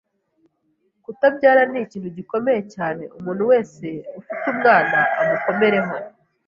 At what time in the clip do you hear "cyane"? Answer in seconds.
2.73-3.03